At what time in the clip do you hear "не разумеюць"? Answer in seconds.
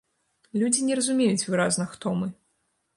0.87-1.47